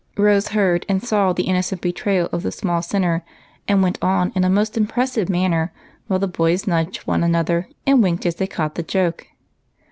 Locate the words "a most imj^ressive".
4.43-5.29